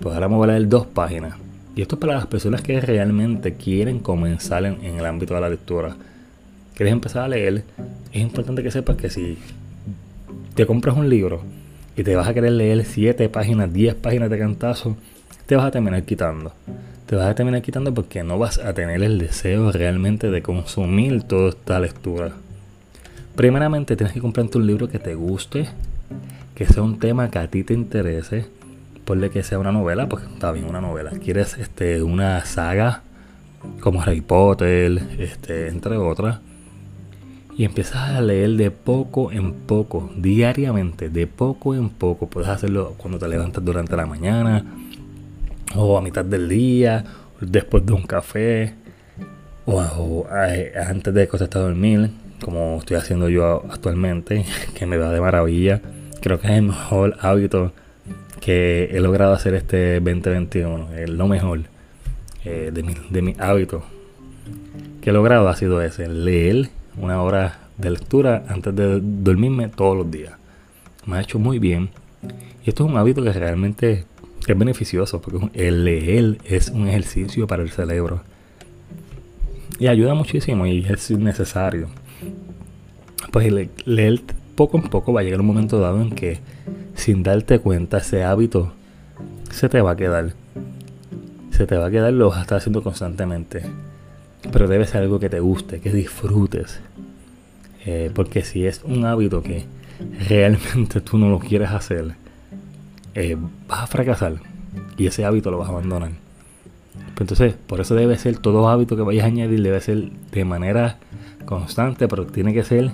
Pues 0.00 0.14
ahora 0.14 0.28
me 0.28 0.36
voy 0.36 0.44
a 0.44 0.52
leer 0.52 0.68
dos 0.68 0.86
páginas. 0.86 1.36
Y 1.76 1.82
esto 1.82 1.96
es 1.96 2.00
para 2.00 2.14
las 2.14 2.26
personas 2.26 2.62
que 2.62 2.80
realmente 2.80 3.54
quieren 3.54 3.98
comenzar 3.98 4.64
en, 4.64 4.82
el 4.84 5.04
ámbito 5.04 5.34
de 5.34 5.40
la 5.40 5.48
lectura. 5.48 5.96
Quieres 6.74 6.92
empezar 6.92 7.24
a 7.24 7.28
leer, 7.28 7.64
es 8.12 8.22
importante 8.22 8.62
que 8.62 8.70
sepas 8.70 8.96
que 8.96 9.10
si 9.10 9.38
te 10.54 10.66
compras 10.66 10.96
un 10.96 11.08
libro 11.08 11.42
y 11.96 12.04
te 12.04 12.14
vas 12.14 12.28
a 12.28 12.34
querer 12.34 12.52
leer 12.52 12.84
siete 12.84 13.28
páginas, 13.28 13.72
10 13.72 13.96
páginas 13.96 14.30
de 14.30 14.38
cantazo, 14.38 14.96
te 15.46 15.56
vas 15.56 15.66
a 15.66 15.70
terminar 15.72 16.04
quitando. 16.04 16.52
Te 17.06 17.16
vas 17.16 17.26
a 17.26 17.34
terminar 17.34 17.60
quitando 17.60 17.92
porque 17.92 18.22
no 18.22 18.38
vas 18.38 18.58
a 18.58 18.72
tener 18.72 19.02
el 19.02 19.18
deseo 19.18 19.72
realmente 19.72 20.30
de 20.30 20.42
consumir 20.42 21.24
toda 21.24 21.50
esta 21.50 21.78
lectura. 21.80 22.32
Primeramente 23.34 23.96
tienes 23.96 24.14
que 24.14 24.20
comprarte 24.20 24.58
un 24.58 24.66
libro 24.66 24.88
que 24.88 25.00
te 25.00 25.14
guste, 25.14 25.66
que 26.54 26.66
sea 26.66 26.84
un 26.84 27.00
tema 27.00 27.30
que 27.30 27.38
a 27.40 27.48
ti 27.48 27.64
te 27.64 27.74
interese 27.74 28.46
ponle 29.04 29.30
que 29.30 29.42
sea 29.42 29.58
una 29.58 29.72
novela, 29.72 30.08
pues 30.08 30.24
está 30.24 30.52
bien 30.52 30.66
una 30.66 30.80
novela. 30.80 31.10
Quieres 31.10 31.56
este, 31.58 32.02
una 32.02 32.44
saga 32.44 33.02
como 33.80 34.02
Harry 34.02 34.20
Potter, 34.20 35.00
este, 35.18 35.68
entre 35.68 35.96
otras. 35.96 36.40
Y 37.56 37.64
empiezas 37.64 38.10
a 38.10 38.20
leer 38.20 38.50
de 38.52 38.70
poco 38.70 39.30
en 39.30 39.52
poco, 39.52 40.10
diariamente, 40.16 41.08
de 41.08 41.26
poco 41.26 41.74
en 41.74 41.88
poco. 41.88 42.28
Puedes 42.28 42.48
hacerlo 42.48 42.94
cuando 42.96 43.18
te 43.18 43.28
levantas 43.28 43.64
durante 43.64 43.96
la 43.96 44.06
mañana, 44.06 44.64
o 45.76 45.96
a 45.96 46.02
mitad 46.02 46.24
del 46.24 46.48
día, 46.48 47.04
después 47.40 47.86
de 47.86 47.92
un 47.92 48.02
café, 48.02 48.74
o, 49.66 50.26
eh, 50.48 50.72
antes 50.84 51.14
de 51.14 51.22
acostarte 51.22 51.58
a 51.58 51.62
dormir, 51.62 52.10
como 52.42 52.78
estoy 52.78 52.96
haciendo 52.96 53.28
yo 53.28 53.64
actualmente, 53.70 54.44
que 54.74 54.86
me 54.86 54.96
va 54.96 55.10
de 55.10 55.20
maravilla. 55.20 55.80
Creo 56.20 56.40
que 56.40 56.48
es 56.48 56.54
el 56.54 56.62
mejor 56.62 57.16
hábito 57.20 57.72
que 58.40 58.90
he 58.92 59.00
logrado 59.00 59.32
hacer 59.32 59.54
este 59.54 60.00
2021, 60.00 60.92
es 60.94 61.10
lo 61.10 61.28
mejor 61.28 61.62
eh, 62.44 62.70
de, 62.72 62.82
mi, 62.82 62.94
de 63.10 63.22
mis 63.22 63.38
hábitos 63.40 63.82
que 65.04 65.10
he 65.10 65.12
logrado 65.12 65.48
ha 65.50 65.56
sido 65.56 65.82
ese, 65.82 66.08
leer 66.08 66.70
una 66.96 67.20
hora 67.22 67.58
de 67.76 67.90
lectura 67.90 68.46
antes 68.48 68.74
de 68.74 69.00
dormirme 69.02 69.68
todos 69.68 69.98
los 69.98 70.10
días. 70.10 70.32
Me 71.04 71.16
ha 71.16 71.20
hecho 71.20 71.38
muy 71.38 71.58
bien. 71.58 71.90
Y 72.64 72.70
esto 72.70 72.84
es 72.84 72.90
un 72.90 72.96
hábito 72.96 73.22
que 73.22 73.30
realmente 73.30 74.06
es 74.46 74.58
beneficioso, 74.58 75.20
porque 75.20 75.50
el 75.52 75.84
leer 75.84 76.38
es 76.44 76.70
un 76.70 76.88
ejercicio 76.88 77.46
para 77.46 77.62
el 77.62 77.70
cerebro. 77.70 78.22
Y 79.78 79.88
ayuda 79.88 80.14
muchísimo 80.14 80.66
y 80.66 80.86
es 80.86 81.10
necesario. 81.10 81.88
Pues 83.30 83.52
leer 83.84 84.22
poco 84.54 84.78
en 84.78 84.84
poco 84.84 85.12
va 85.12 85.20
a 85.20 85.24
llegar 85.24 85.40
un 85.40 85.46
momento 85.48 85.80
dado 85.80 86.00
en 86.00 86.12
que 86.12 86.38
sin 87.04 87.22
darte 87.22 87.58
cuenta, 87.58 87.98
ese 87.98 88.24
hábito 88.24 88.72
se 89.50 89.68
te 89.68 89.82
va 89.82 89.90
a 89.90 89.96
quedar. 89.96 90.32
Se 91.50 91.66
te 91.66 91.76
va 91.76 91.88
a 91.88 91.90
quedar, 91.90 92.14
lo 92.14 92.30
vas 92.30 92.38
a 92.38 92.40
estar 92.40 92.56
haciendo 92.56 92.82
constantemente. 92.82 93.62
Pero 94.50 94.68
debe 94.68 94.86
ser 94.86 95.02
algo 95.02 95.20
que 95.20 95.28
te 95.28 95.38
guste, 95.38 95.80
que 95.80 95.92
disfrutes. 95.92 96.80
Eh, 97.84 98.10
porque 98.14 98.42
si 98.42 98.66
es 98.66 98.80
un 98.84 99.04
hábito 99.04 99.42
que 99.42 99.66
realmente 100.30 101.02
tú 101.02 101.18
no 101.18 101.28
lo 101.28 101.40
quieres 101.40 101.72
hacer, 101.72 102.14
eh, 103.12 103.36
vas 103.68 103.80
a 103.82 103.86
fracasar. 103.86 104.36
Y 104.96 105.06
ese 105.06 105.26
hábito 105.26 105.50
lo 105.50 105.58
vas 105.58 105.68
a 105.68 105.72
abandonar. 105.72 106.12
Pues 106.94 107.20
entonces, 107.20 107.54
por 107.66 107.82
eso 107.82 107.94
debe 107.94 108.16
ser 108.16 108.38
todo 108.38 108.70
hábito 108.70 108.96
que 108.96 109.02
vayas 109.02 109.24
a 109.24 109.26
añadir, 109.26 109.62
debe 109.62 109.82
ser 109.82 110.10
de 110.32 110.44
manera 110.46 110.96
constante, 111.44 112.08
pero 112.08 112.24
tiene 112.24 112.54
que 112.54 112.64
ser 112.64 112.92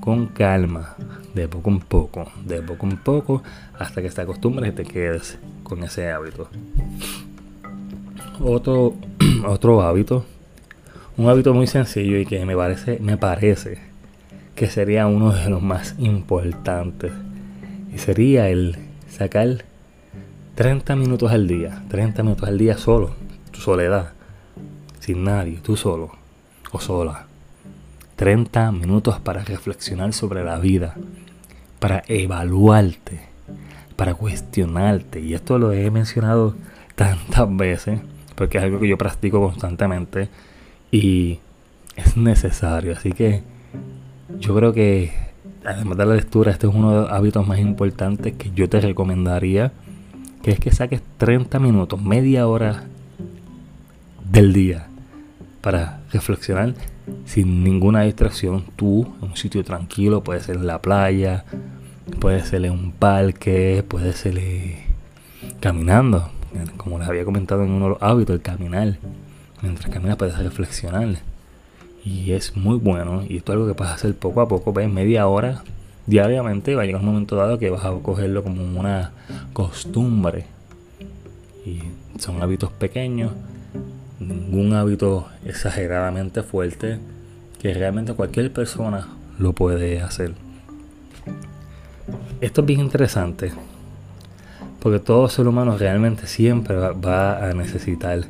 con 0.00 0.26
calma, 0.26 0.94
de 1.36 1.48
poco 1.48 1.70
en 1.70 1.80
poco, 1.80 2.32
de 2.44 2.62
poco 2.62 2.86
en 2.86 2.96
poco, 2.96 3.42
hasta 3.78 4.00
que 4.00 4.08
te 4.08 4.22
acostumbres 4.22 4.72
y 4.72 4.74
te 4.74 4.84
quedes 4.84 5.38
con 5.62 5.84
ese 5.84 6.10
hábito. 6.10 6.48
Otro, 8.40 8.94
otro 9.46 9.82
hábito, 9.82 10.24
un 11.18 11.28
hábito 11.28 11.52
muy 11.52 11.66
sencillo 11.66 12.18
y 12.18 12.24
que 12.24 12.44
me 12.46 12.56
parece, 12.56 12.98
me 13.00 13.18
parece 13.18 13.78
que 14.54 14.68
sería 14.68 15.06
uno 15.06 15.32
de 15.32 15.50
los 15.50 15.62
más 15.62 15.94
importantes. 15.98 17.12
Y 17.94 17.98
sería 17.98 18.48
el 18.48 18.76
sacar 19.08 19.64
30 20.54 20.96
minutos 20.96 21.30
al 21.32 21.46
día, 21.46 21.82
30 21.88 22.22
minutos 22.22 22.48
al 22.48 22.56
día 22.56 22.78
solo, 22.78 23.14
tu 23.50 23.60
soledad, 23.60 24.12
sin 25.00 25.22
nadie, 25.22 25.58
tú 25.62 25.76
solo 25.76 26.12
o 26.72 26.80
sola. 26.80 27.26
30 28.16 28.72
minutos 28.72 29.20
para 29.20 29.44
reflexionar 29.44 30.14
sobre 30.14 30.42
la 30.42 30.58
vida, 30.58 30.96
para 31.78 32.02
evaluarte, 32.08 33.20
para 33.96 34.14
cuestionarte. 34.14 35.20
Y 35.20 35.34
esto 35.34 35.58
lo 35.58 35.72
he 35.72 35.90
mencionado 35.90 36.54
tantas 36.94 37.56
veces, 37.56 38.00
porque 38.34 38.58
es 38.58 38.64
algo 38.64 38.80
que 38.80 38.88
yo 38.88 38.98
practico 38.98 39.40
constantemente 39.40 40.28
y 40.90 41.40
es 41.96 42.16
necesario. 42.16 42.92
Así 42.92 43.12
que 43.12 43.42
yo 44.38 44.54
creo 44.54 44.72
que, 44.72 45.12
además 45.64 45.98
de 45.98 46.06
la 46.06 46.14
lectura, 46.14 46.52
este 46.52 46.66
es 46.66 46.74
uno 46.74 46.90
de 46.90 47.00
los 47.02 47.12
hábitos 47.12 47.46
más 47.46 47.58
importantes 47.58 48.34
que 48.34 48.50
yo 48.52 48.68
te 48.68 48.80
recomendaría, 48.80 49.72
que 50.42 50.52
es 50.52 50.60
que 50.60 50.70
saques 50.70 51.02
30 51.18 51.58
minutos, 51.58 52.00
media 52.00 52.46
hora 52.46 52.84
del 54.30 54.52
día 54.52 54.86
para 55.60 56.00
reflexionar 56.12 56.74
sin 57.24 57.64
ninguna 57.64 58.02
distracción, 58.02 58.64
tú 58.76 59.14
en 59.22 59.30
un 59.30 59.36
sitio 59.36 59.64
tranquilo, 59.64 60.22
puede 60.22 60.40
ser 60.40 60.56
en 60.56 60.66
la 60.66 60.80
playa, 60.80 61.44
puede 62.20 62.44
ser 62.44 62.64
en 62.64 62.72
un 62.72 62.92
parque, 62.92 63.84
puede 63.86 64.12
ser 64.12 64.38
eh, 64.38 64.84
caminando, 65.60 66.30
como 66.76 66.98
les 66.98 67.08
había 67.08 67.24
comentado 67.24 67.64
en 67.64 67.70
uno 67.70 67.86
de 67.86 67.90
los 67.92 68.02
hábitos, 68.02 68.34
el 68.34 68.42
caminar. 68.42 68.98
Mientras 69.62 69.90
caminas 69.90 70.16
puedes 70.16 70.38
reflexionar. 70.38 71.08
Y 72.04 72.32
es 72.32 72.56
muy 72.56 72.78
bueno. 72.78 73.24
Y 73.28 73.38
esto 73.38 73.52
es 73.52 73.56
algo 73.56 73.66
que 73.66 73.78
vas 73.78 73.90
a 73.90 73.94
hacer 73.94 74.14
poco 74.14 74.40
a 74.40 74.48
poco, 74.48 74.72
ves 74.72 74.88
media 74.88 75.26
hora 75.26 75.62
diariamente. 76.06 76.74
Va 76.74 76.82
a 76.82 76.86
llegar 76.86 77.00
un 77.00 77.08
momento 77.08 77.36
dado 77.36 77.58
que 77.58 77.70
vas 77.70 77.84
a 77.84 77.92
cogerlo 78.02 78.42
como 78.44 78.62
una 78.62 79.12
costumbre. 79.52 80.44
Y 81.64 81.80
son 82.18 82.40
hábitos 82.42 82.70
pequeños 82.70 83.32
ningún 84.20 84.74
hábito 84.74 85.28
exageradamente 85.44 86.42
fuerte 86.42 86.98
que 87.60 87.74
realmente 87.74 88.14
cualquier 88.14 88.52
persona 88.52 89.08
lo 89.38 89.52
puede 89.52 90.00
hacer. 90.00 90.34
Esto 92.40 92.60
es 92.60 92.66
bien 92.66 92.80
interesante 92.80 93.52
porque 94.86 95.00
todo 95.00 95.28
ser 95.28 95.48
humano 95.48 95.76
realmente 95.76 96.28
siempre 96.28 96.76
va, 96.76 97.48
a 97.48 97.52
necesitar 97.54 98.20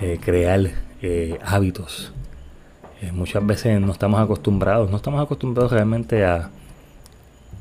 eh, 0.00 0.18
crear 0.20 0.70
eh, 1.00 1.38
hábitos. 1.44 2.12
Eh, 3.02 3.12
muchas 3.12 3.46
veces 3.46 3.80
no 3.80 3.92
estamos 3.92 4.20
acostumbrados, 4.20 4.90
no 4.90 4.96
estamos 4.96 5.22
acostumbrados 5.22 5.70
realmente 5.70 6.24
a, 6.24 6.50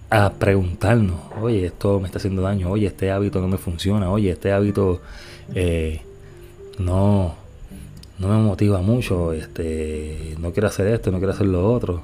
a 0.09 0.31
preguntarnos, 0.31 1.19
oye, 1.39 1.67
esto 1.67 1.99
me 1.99 2.07
está 2.07 2.17
haciendo 2.17 2.41
daño, 2.41 2.71
oye, 2.71 2.87
este 2.87 3.11
hábito 3.11 3.41
no 3.41 3.47
me 3.47 3.57
funciona, 3.57 4.09
oye, 4.09 4.31
este 4.31 4.51
hábito 4.51 5.01
no, 6.79 7.35
no 8.19 8.27
me 8.29 8.37
motiva 8.37 8.81
mucho, 8.81 9.33
este, 9.33 10.35
no 10.39 10.51
quiero 10.51 10.67
hacer 10.67 10.87
esto, 10.87 11.11
no 11.11 11.17
quiero 11.17 11.33
hacer 11.33 11.47
lo 11.47 11.71
otro. 11.71 12.03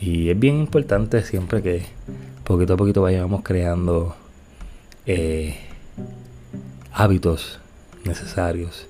Y 0.00 0.30
es 0.30 0.38
bien 0.38 0.58
importante 0.58 1.22
siempre 1.22 1.62
que 1.62 1.82
poquito 2.44 2.74
a 2.74 2.76
poquito 2.76 3.02
vayamos 3.02 3.42
creando 3.42 4.14
eh, 5.06 5.56
hábitos 6.92 7.60
necesarios. 8.04 8.86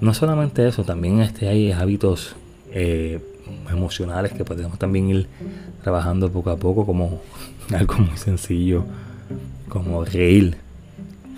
No 0.00 0.12
solamente 0.14 0.66
eso, 0.66 0.84
también 0.84 1.20
este, 1.20 1.48
hay 1.48 1.72
hábitos 1.72 2.36
eh, 2.72 3.20
emocionales 3.70 4.32
que 4.32 4.44
podemos 4.44 4.78
también 4.78 5.08
ir 5.08 5.26
trabajando 5.82 6.30
poco 6.30 6.50
a 6.50 6.56
poco 6.56 6.84
como 6.84 7.22
algo 7.74 7.94
muy 7.98 8.16
sencillo, 8.16 8.84
como 9.68 10.04
reír. 10.04 10.65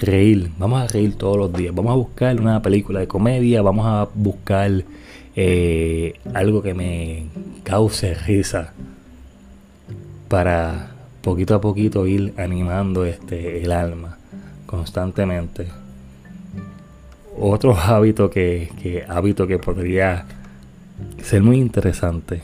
Reír, 0.00 0.50
vamos 0.58 0.80
a 0.80 0.86
reír 0.86 1.16
todos 1.16 1.36
los 1.36 1.52
días, 1.52 1.74
vamos 1.74 1.90
a 1.90 1.96
buscar 1.96 2.40
una 2.40 2.62
película 2.62 3.00
de 3.00 3.08
comedia, 3.08 3.62
vamos 3.62 3.84
a 3.84 4.08
buscar 4.14 4.84
eh, 5.34 6.14
algo 6.34 6.62
que 6.62 6.72
me 6.72 7.26
cause 7.64 8.14
risa 8.14 8.72
para 10.28 10.90
poquito 11.20 11.56
a 11.56 11.60
poquito 11.60 12.06
ir 12.06 12.32
animando 12.36 13.04
este 13.04 13.62
el 13.62 13.72
alma 13.72 14.18
constantemente. 14.66 15.66
Otro 17.36 17.76
hábito 17.76 18.30
que, 18.30 18.70
que 18.80 19.04
hábito 19.08 19.48
que 19.48 19.58
podría 19.58 20.26
ser 21.22 21.42
muy 21.42 21.58
interesante. 21.58 22.42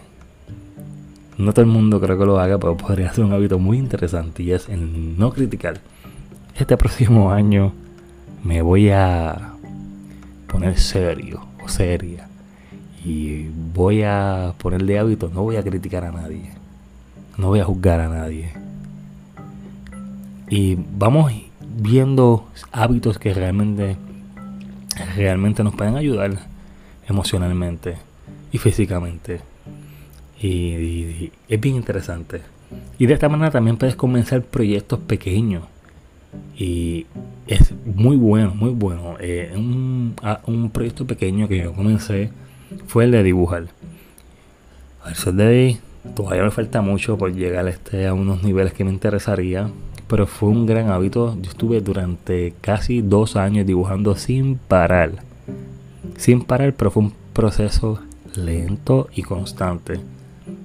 No 1.39 1.53
todo 1.53 1.65
el 1.65 1.71
mundo 1.71 2.01
creo 2.01 2.19
que 2.19 2.27
lo 2.27 2.41
haga, 2.41 2.59
pero 2.59 2.77
podría 2.77 3.13
ser 3.13 3.25
un 3.25 3.33
hábito 3.33 3.59
muy 3.61 3.79
interesante 3.79 4.43
y 4.43 4.53
es 4.53 4.69
el 4.69 5.19
no 5.19 5.33
criticar. 5.33 5.81
Este 6.57 6.77
próximo 6.77 7.33
año 7.33 7.73
me 8.43 8.63
voy 8.63 8.91
a 8.91 9.55
poner 10.47 10.79
serio 10.79 11.45
o 11.65 11.69
seria 11.69 12.29
y 13.05 13.49
voy 13.75 14.03
a 14.03 14.55
poner 14.59 14.85
de 14.85 14.99
hábito, 14.99 15.31
no 15.35 15.43
voy 15.43 15.57
a 15.57 15.63
criticar 15.63 16.05
a 16.05 16.13
nadie, 16.13 16.53
no 17.37 17.49
voy 17.49 17.61
a 17.61 17.65
juzgar 17.65 18.01
a 18.01 18.09
nadie. 18.09 18.53
Y 20.49 20.79
vamos 20.97 21.33
viendo 21.77 22.49
hábitos 22.71 23.19
que 23.19 23.35
realmente 23.35 23.97
realmente 25.17 25.65
nos 25.65 25.75
pueden 25.75 25.97
ayudar 25.97 26.39
emocionalmente 27.09 27.97
y 28.53 28.59
físicamente. 28.59 29.41
Y, 30.41 31.33
es 31.49 31.61
bien 31.61 31.77
interesante. 31.77 32.43
Y 32.99 33.07
de 33.07 33.15
esta 33.15 33.29
manera 33.29 33.51
también 33.51 33.77
puedes 33.77 33.97
comenzar 33.97 34.43
proyectos 34.43 35.01
pequeños. 35.01 35.65
Y 36.57 37.07
es 37.47 37.75
muy 37.85 38.17
bueno, 38.17 38.55
muy 38.55 38.71
bueno. 38.71 39.17
Eh, 39.21 39.53
un, 39.55 40.15
un, 40.47 40.71
proyecto 40.71 41.07
pequeño 41.07 41.49
que 41.49 41.59
yo 41.59 41.73
comencé 41.73 42.31
fue 42.87 43.05
el 43.05 43.11
de 43.11 43.23
dibujar. 43.23 43.67
Al 45.03 45.15
sol 45.15 45.37
de 45.37 45.47
ahí 45.47 45.81
todavía 46.15 46.45
me 46.45 46.51
falta 46.51 46.81
mucho 46.81 47.19
por 47.19 47.33
llegar 47.35 47.67
a, 47.67 47.71
este, 47.71 48.07
a 48.07 48.15
unos 48.15 48.43
niveles 48.43 48.73
que 48.73 48.85
me 48.85 48.91
interesaría. 48.91 49.69
Pero 50.07 50.27
fue 50.27 50.51
un 50.51 50.67
gran 50.67 50.91
hábito. 50.91 51.37
Yo 51.41 51.51
estuve 51.51 51.81
durante 51.81 52.55
casi 52.61 53.01
dos 53.01 53.37
años 53.37 53.67
dibujando 53.67 54.15
sin 54.17 54.57
parar. 54.57 55.13
Sin 56.17 56.43
parar, 56.43 56.75
pero 56.75 56.91
fue 56.91 57.05
un 57.05 57.13
proceso 57.33 58.01
lento 58.37 59.09
y 59.15 59.23
constante. 59.23 60.01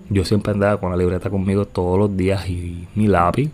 Yo 0.09 0.25
siempre 0.25 0.53
andaba 0.53 0.79
con 0.79 0.91
la 0.91 0.97
libreta 0.97 1.29
conmigo 1.29 1.65
todos 1.65 1.97
los 1.97 2.15
días 2.17 2.49
y 2.49 2.87
mi 2.95 3.07
lápiz. 3.07 3.51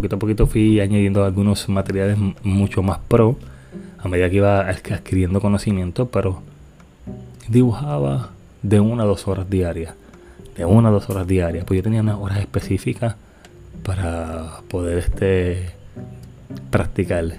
Poquito 0.00 0.16
a 0.16 0.18
poquito 0.18 0.46
fui 0.46 0.80
añadiendo 0.80 1.26
algunos 1.26 1.68
materiales 1.68 2.16
mucho 2.42 2.82
más 2.82 3.00
pro 3.06 3.36
a 3.98 4.08
medida 4.08 4.30
que 4.30 4.36
iba 4.36 4.60
adquiriendo 4.66 5.42
conocimiento, 5.42 6.08
pero 6.08 6.40
dibujaba 7.48 8.30
de 8.62 8.80
una 8.80 9.02
a 9.02 9.06
dos 9.06 9.28
horas 9.28 9.50
diarias. 9.50 9.92
De 10.56 10.64
una 10.64 10.88
a 10.88 10.92
dos 10.92 11.10
horas 11.10 11.26
diarias. 11.26 11.66
Pues 11.66 11.76
yo 11.76 11.82
tenía 11.82 12.00
unas 12.00 12.16
horas 12.16 12.38
específicas 12.38 13.16
para 13.82 14.62
poder 14.68 14.96
este 14.96 15.68
practicar. 16.70 17.34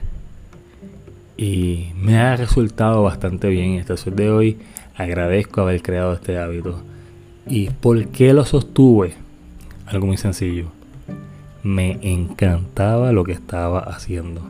Y 1.38 1.93
me 1.95 2.19
ha 2.19 2.36
resultado 2.36 3.02
bastante 3.02 3.47
bien. 3.47 3.71
Este 3.80 3.97
sol 3.97 4.15
de 4.15 4.30
hoy 4.30 4.60
agradezco 4.95 5.62
haber 5.62 5.82
creado 5.82 6.13
este 6.13 6.38
hábito. 6.38 6.80
¿Y 7.47 7.71
por 7.71 8.10
qué 8.10 8.36
lo 8.36 8.45
sostuve? 8.45 9.15
Algo 9.88 10.06
muy 10.06 10.17
sencillo. 10.17 10.80
Me 11.63 12.00
encantaba 12.02 13.12
lo 13.12 13.24
que 13.24 13.34
estaba 13.34 13.80
haciendo. 13.80 14.41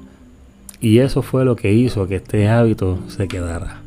Y 0.79 0.99
eso 0.99 1.21
fue 1.21 1.45
lo 1.45 1.55
que 1.55 1.73
hizo 1.73 2.07
que 2.07 2.15
este 2.15 2.47
hábito 2.47 2.99
se 3.07 3.27
quedara. 3.27 3.81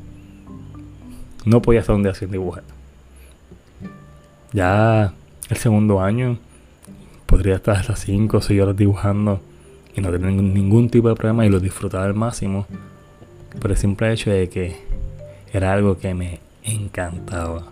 No 1.44 1.60
podía 1.60 1.80
estar 1.80 2.00
día 2.00 2.14
sin 2.14 2.30
dibujar. 2.30 2.62
Ya 4.52 5.12
el 5.48 5.56
segundo 5.56 6.00
año 6.00 6.38
podría 7.26 7.56
estar 7.56 7.76
hasta 7.76 7.96
5 7.96 8.37
o 8.37 8.40
6 8.40 8.60
horas 8.62 8.76
dibujando 8.76 9.40
y 9.96 10.00
no 10.00 10.10
tener 10.10 10.32
ningún 10.32 10.88
tipo 10.88 11.08
de 11.08 11.16
problema 11.16 11.44
y 11.44 11.48
lo 11.48 11.60
disfrutaba 11.60 12.04
al 12.04 12.14
máximo. 12.14 12.66
Por 13.60 13.70
el 13.70 13.76
simple 13.76 14.12
hecho 14.12 14.30
de 14.30 14.48
que 14.48 14.76
era 15.52 15.72
algo 15.72 15.98
que 15.98 16.14
me 16.14 16.40
encantaba. 16.62 17.64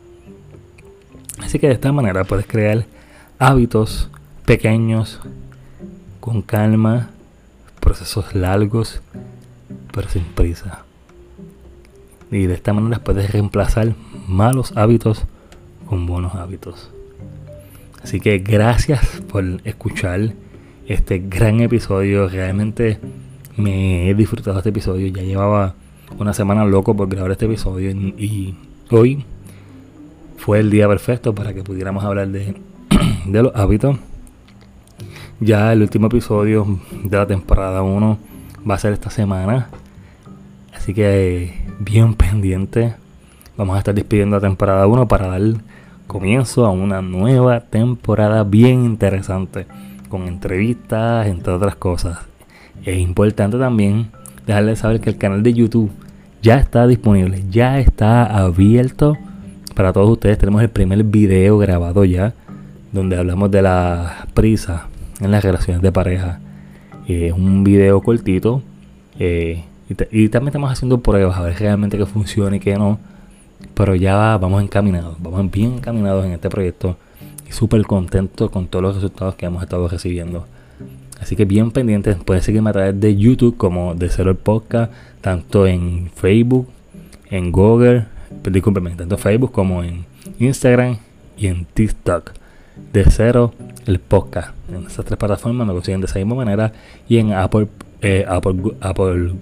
Así 1.39 1.59
que 1.59 1.69
de 1.69 1.75
esta 1.75 1.93
manera 1.93 2.25
puedes 2.25 2.47
crear 2.47 2.85
hábitos 3.39 4.11
pequeños, 4.45 5.21
con 6.21 6.43
calma, 6.43 7.11
procesos 7.81 8.35
largos, 8.35 9.01
pero 9.93 10.09
sin 10.09 10.25
prisa. 10.25 10.85
Y 12.31 12.47
de 12.47 12.55
esta 12.55 12.73
manera 12.73 13.03
puedes 13.05 13.31
reemplazar 13.31 13.95
malos 14.27 14.73
hábitos 14.77 15.25
con 15.87 16.07
buenos 16.07 16.35
hábitos. 16.35 16.91
Así 18.03 18.21
que 18.21 18.39
gracias 18.39 19.23
por 19.29 19.45
escuchar 19.65 20.33
este 20.87 21.19
gran 21.19 21.61
episodio. 21.61 22.29
Realmente 22.29 22.99
me 23.57 24.09
he 24.09 24.15
disfrutado 24.15 24.59
este 24.59 24.71
episodio. 24.71 25.09
Ya 25.09 25.23
llevaba 25.23 25.75
una 26.19 26.33
semana 26.33 26.65
loco 26.65 26.97
por 26.97 27.09
grabar 27.09 27.33
este 27.33 27.45
episodio 27.45 27.91
y 27.91 28.55
hoy 28.91 29.25
fue 30.37 30.61
el 30.61 30.71
día 30.71 30.89
perfecto 30.89 31.35
para 31.35 31.55
que 31.55 31.63
pudiéramos 31.63 32.05
hablar 32.05 32.29
de, 32.29 32.57
de 33.27 33.43
los 33.43 33.55
hábitos. 33.55 33.99
Ya 35.45 35.73
el 35.73 35.83
último 35.83 36.07
episodio 36.07 36.79
de 37.03 37.17
la 37.17 37.27
temporada 37.27 37.83
1 37.83 38.19
va 38.71 38.75
a 38.77 38.79
ser 38.79 38.93
esta 38.93 39.11
semana. 39.11 39.71
Así 40.73 40.95
que 40.95 41.67
bien 41.81 42.15
pendiente. 42.15 42.95
Vamos 43.57 43.75
a 43.75 43.81
estar 43.81 43.93
despidiendo 43.93 44.37
la 44.37 44.41
temporada 44.41 44.87
1 44.87 45.09
para 45.09 45.27
dar 45.27 45.43
comienzo 46.07 46.65
a 46.65 46.71
una 46.71 47.03
nueva 47.03 47.59
temporada 47.59 48.45
bien 48.45 48.85
interesante. 48.85 49.67
Con 50.09 50.29
entrevistas, 50.29 51.27
entre 51.27 51.53
otras 51.53 51.75
cosas. 51.75 52.19
Es 52.85 52.99
importante 52.99 53.59
también 53.59 54.13
dejarles 54.47 54.79
saber 54.79 55.01
que 55.01 55.11
el 55.11 55.19
canal 55.19 55.43
de 55.43 55.55
YouTube 55.55 55.91
ya 56.41 56.59
está 56.59 56.87
disponible, 56.87 57.43
ya 57.51 57.81
está 57.81 58.27
abierto 58.27 59.19
para 59.75 59.93
todos 59.93 60.09
ustedes. 60.09 60.39
Tenemos 60.39 60.63
el 60.63 60.71
primer 60.71 61.03
video 61.03 61.59
grabado 61.59 62.05
ya, 62.05 62.33
donde 62.93 63.19
hablamos 63.19 63.51
de 63.51 63.63
la 63.63 64.29
prisa 64.35 64.87
en 65.23 65.31
las 65.31 65.43
relaciones 65.43 65.83
de 65.83 65.93
pareja. 65.93 66.41
Es 67.07 67.33
un 67.33 67.65
video 67.65 68.01
cortito. 68.01 68.63
Eh, 69.19 69.65
y, 69.89 70.29
también 70.29 70.49
estamos 70.49 70.71
haciendo 70.71 71.01
pruebas 71.01 71.37
a 71.37 71.43
ver 71.43 71.59
realmente 71.59 71.99
que 71.99 72.07
funciona 72.07 72.57
y 72.57 72.61
que 72.61 72.77
no. 72.77 72.99
Pero 73.75 73.95
ya 73.95 74.37
vamos 74.39 74.63
encaminados, 74.63 75.17
vamos 75.21 75.51
bien 75.51 75.75
encaminados 75.75 76.25
en 76.27 76.33
este 76.33 76.51
proyecto. 76.51 76.97
Y 77.49 77.53
súper 77.53 77.83
contentos 77.87 78.51
con 78.51 78.67
todos 78.67 78.83
los 78.83 78.95
resultados 78.97 79.35
que 79.37 79.47
hemos 79.47 79.63
estado 79.63 79.89
recibiendo. 79.89 80.47
Así 81.21 81.37
que 81.37 81.45
bien 81.45 81.71
pendientes, 81.71 82.17
pueden 82.17 82.43
seguirme 82.43 82.71
a 82.71 82.73
través 82.73 82.99
de 82.99 83.17
YouTube 83.17 83.57
como 83.57 83.95
de 83.95 84.09
Cero 84.09 84.31
el 84.31 84.37
Podcast, 84.37 84.93
tanto 85.21 85.69
en 85.69 86.11
Facebook, 86.13 86.69
en 87.31 87.53
Google, 87.53 88.07
discúlpeme, 88.43 88.91
tanto 88.97 89.15
en 89.15 89.21
Facebook 89.21 89.53
como 89.53 89.85
en 89.85 90.05
Instagram 90.41 90.97
y 91.39 91.47
en 91.47 91.65
TikTok. 91.65 92.33
De 92.93 93.05
cero 93.05 93.53
el 93.87 93.99
podcast. 93.99 94.55
En 94.69 94.87
esas 94.87 95.05
tres 95.05 95.19
plataformas 95.19 95.67
me 95.67 95.73
consiguen 95.73 96.01
de 96.01 96.07
esa 96.07 96.19
misma 96.19 96.37
manera. 96.37 96.73
Y 97.09 97.19
en 97.19 97.33
Apple, 97.33 97.69
eh, 98.01 98.25
Apple, 98.29 98.75
Apple 98.81 99.35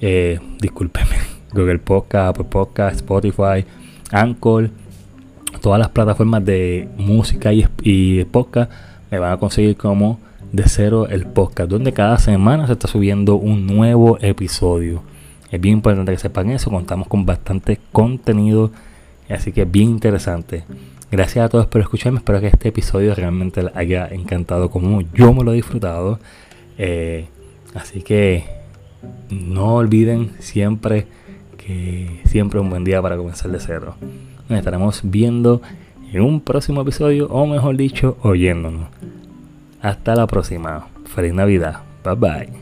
eh, 0.00 0.38
discúlpeme, 0.60 1.16
Google 1.52 1.78
Podcast, 1.78 2.30
Apple 2.30 2.44
Podcast, 2.44 2.96
Spotify, 2.96 3.64
Anchor, 4.10 4.70
todas 5.60 5.78
las 5.78 5.88
plataformas 5.88 6.44
de 6.44 6.88
música 6.96 7.52
y, 7.52 7.66
y 7.82 8.24
podcast 8.24 8.70
me 9.10 9.18
van 9.18 9.32
a 9.32 9.36
conseguir 9.36 9.76
como 9.76 10.20
de 10.52 10.64
cero 10.66 11.06
el 11.08 11.26
podcast, 11.26 11.70
donde 11.70 11.92
cada 11.92 12.18
semana 12.18 12.66
se 12.66 12.72
está 12.72 12.88
subiendo 12.88 13.36
un 13.36 13.66
nuevo 13.66 14.18
episodio. 14.20 15.02
Es 15.50 15.60
bien 15.60 15.76
importante 15.76 16.12
que 16.12 16.18
sepan 16.18 16.50
eso. 16.50 16.70
Contamos 16.70 17.08
con 17.08 17.26
bastante 17.26 17.80
contenido. 17.92 18.70
Así 19.28 19.52
que 19.52 19.64
bien 19.64 19.90
interesante. 19.90 20.64
Gracias 21.10 21.44
a 21.44 21.48
todos 21.48 21.66
por 21.66 21.80
escucharme. 21.80 22.18
Espero 22.18 22.40
que 22.40 22.46
este 22.46 22.68
episodio 22.68 23.14
realmente 23.14 23.62
les 23.62 23.76
haya 23.76 24.06
encantado 24.08 24.70
como 24.70 25.02
yo 25.14 25.32
me 25.32 25.42
lo 25.42 25.52
he 25.52 25.56
disfrutado. 25.56 26.20
Eh, 26.78 27.26
así 27.74 28.02
que 28.02 28.44
no 29.30 29.74
olviden 29.74 30.32
siempre 30.38 31.06
que 31.56 32.20
siempre 32.26 32.60
un 32.60 32.70
buen 32.70 32.84
día 32.84 33.02
para 33.02 33.16
comenzar 33.16 33.50
de 33.50 33.60
cero. 33.60 33.96
Nos 34.48 34.58
estaremos 34.58 35.00
viendo 35.02 35.62
en 36.12 36.22
un 36.22 36.40
próximo 36.40 36.82
episodio, 36.82 37.28
o 37.28 37.46
mejor 37.46 37.76
dicho, 37.76 38.16
oyéndonos. 38.22 38.88
Hasta 39.80 40.14
la 40.14 40.26
próxima. 40.26 40.88
Feliz 41.06 41.34
Navidad. 41.34 41.82
Bye 42.04 42.14
bye. 42.14 42.59